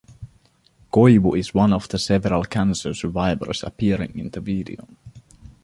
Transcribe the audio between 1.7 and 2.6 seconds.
of several